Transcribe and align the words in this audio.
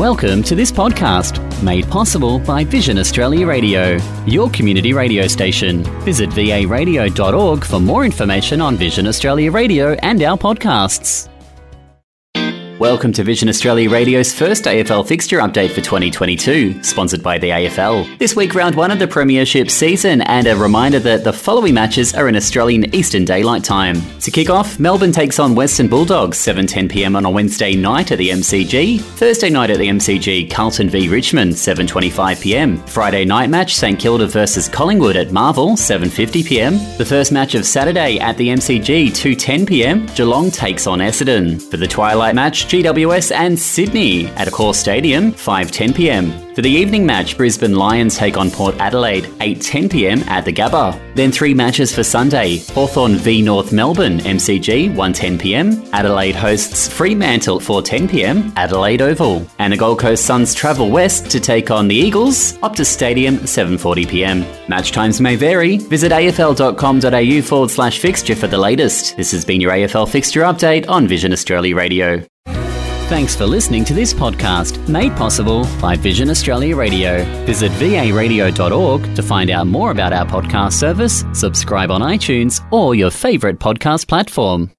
Welcome 0.00 0.42
to 0.44 0.54
this 0.54 0.72
podcast, 0.72 1.62
made 1.62 1.86
possible 1.90 2.38
by 2.38 2.64
Vision 2.64 2.96
Australia 2.96 3.46
Radio, 3.46 3.98
your 4.24 4.48
community 4.48 4.94
radio 4.94 5.26
station. 5.26 5.82
Visit 6.04 6.30
varadio.org 6.30 7.62
for 7.62 7.80
more 7.80 8.06
information 8.06 8.62
on 8.62 8.76
Vision 8.76 9.06
Australia 9.06 9.52
Radio 9.52 9.92
and 9.96 10.22
our 10.22 10.38
podcasts. 10.38 11.28
Welcome 12.80 13.12
to 13.12 13.22
Vision 13.22 13.50
Australia 13.50 13.90
Radio's 13.90 14.32
first 14.32 14.64
AFL 14.64 15.06
fixture 15.06 15.40
update 15.40 15.68
for 15.72 15.82
2022, 15.82 16.82
sponsored 16.82 17.22
by 17.22 17.36
the 17.36 17.50
AFL. 17.50 18.16
This 18.16 18.34
week, 18.34 18.54
round 18.54 18.74
one 18.74 18.90
of 18.90 18.98
the 18.98 19.06
Premiership 19.06 19.68
season, 19.68 20.22
and 20.22 20.46
a 20.46 20.56
reminder 20.56 20.98
that 21.00 21.22
the 21.22 21.30
following 21.30 21.74
matches 21.74 22.14
are 22.14 22.26
in 22.26 22.36
Australian 22.36 22.94
Eastern 22.94 23.26
Daylight 23.26 23.64
Time. 23.64 24.00
To 24.20 24.30
kick 24.30 24.48
off, 24.48 24.80
Melbourne 24.80 25.12
takes 25.12 25.38
on 25.38 25.54
Western 25.54 25.88
Bulldogs 25.88 26.38
7:10pm 26.38 27.14
on 27.16 27.26
a 27.26 27.30
Wednesday 27.30 27.74
night 27.74 28.12
at 28.12 28.16
the 28.16 28.30
MCG. 28.30 28.98
Thursday 28.98 29.50
night 29.50 29.68
at 29.68 29.76
the 29.76 29.90
MCG, 29.90 30.46
Carlton 30.48 30.88
v 30.88 31.06
Richmond 31.06 31.52
7:25pm. 31.52 32.78
Friday 32.88 33.26
night 33.26 33.50
match, 33.50 33.74
St 33.74 33.98
Kilda 33.98 34.26
versus 34.26 34.70
Collingwood 34.70 35.16
at 35.16 35.32
Marvel 35.32 35.76
7:50pm. 35.76 36.80
The 36.96 37.04
first 37.04 37.30
match 37.30 37.54
of 37.54 37.66
Saturday 37.66 38.18
at 38.18 38.38
the 38.38 38.48
MCG 38.48 39.10
2:10pm, 39.10 40.06
Geelong 40.16 40.50
takes 40.50 40.86
on 40.86 41.00
Essendon. 41.00 41.60
For 41.60 41.76
the 41.76 41.86
twilight 41.86 42.34
match, 42.34 42.69
GWS 42.70 43.32
and 43.32 43.58
Sydney 43.58 44.28
at 44.28 44.46
Accor 44.46 44.72
Stadium, 44.76 45.32
5.10pm. 45.32 46.54
For 46.54 46.62
the 46.62 46.70
evening 46.70 47.04
match, 47.04 47.36
Brisbane 47.36 47.74
Lions 47.74 48.16
take 48.16 48.36
on 48.36 48.48
Port 48.48 48.76
Adelaide, 48.76 49.24
8.10pm 49.24 50.24
at 50.28 50.44
the 50.44 50.52
Gabba. 50.52 50.96
Then 51.16 51.32
three 51.32 51.52
matches 51.52 51.92
for 51.92 52.04
Sunday. 52.04 52.58
Hawthorn 52.68 53.16
v 53.16 53.42
North 53.42 53.72
Melbourne, 53.72 54.20
MCG, 54.20 54.94
1.10pm. 54.94 55.90
Adelaide 55.92 56.36
hosts 56.36 56.86
Fremantle, 56.86 57.58
4.10pm, 57.58 58.52
Adelaide 58.54 59.02
Oval. 59.02 59.44
And 59.58 59.72
the 59.72 59.76
Gold 59.76 59.98
Coast 59.98 60.24
Suns 60.24 60.54
travel 60.54 60.90
west 60.90 61.28
to 61.32 61.40
take 61.40 61.72
on 61.72 61.88
the 61.88 61.96
Eagles, 61.96 62.52
Optus 62.58 62.86
Stadium, 62.86 63.38
7.40pm. 63.38 64.68
Match 64.68 64.92
times 64.92 65.20
may 65.20 65.34
vary. 65.34 65.78
Visit 65.78 66.12
afl.com.au 66.12 67.42
forward 67.42 67.70
slash 67.72 67.98
fixture 67.98 68.36
for 68.36 68.46
the 68.46 68.58
latest. 68.58 69.16
This 69.16 69.32
has 69.32 69.44
been 69.44 69.60
your 69.60 69.72
AFL 69.72 70.08
fixture 70.08 70.42
update 70.42 70.88
on 70.88 71.08
Vision 71.08 71.32
Australia 71.32 71.74
Radio. 71.74 72.29
Thanks 73.10 73.34
for 73.34 73.44
listening 73.44 73.84
to 73.86 73.92
this 73.92 74.14
podcast, 74.14 74.88
made 74.88 75.16
possible 75.16 75.66
by 75.80 75.96
Vision 75.96 76.30
Australia 76.30 76.76
Radio. 76.76 77.24
Visit 77.44 77.72
varadio.org 77.72 79.16
to 79.16 79.22
find 79.24 79.50
out 79.50 79.66
more 79.66 79.90
about 79.90 80.12
our 80.12 80.24
podcast 80.24 80.74
service, 80.74 81.24
subscribe 81.32 81.90
on 81.90 82.02
iTunes 82.02 82.64
or 82.72 82.94
your 82.94 83.10
favourite 83.10 83.58
podcast 83.58 84.06
platform. 84.06 84.70